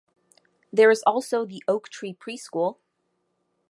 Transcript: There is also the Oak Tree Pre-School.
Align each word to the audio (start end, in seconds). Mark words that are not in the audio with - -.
There 0.73 0.89
is 0.89 1.03
also 1.05 1.45
the 1.45 1.63
Oak 1.67 1.87
Tree 1.89 2.11
Pre-School. 2.11 2.79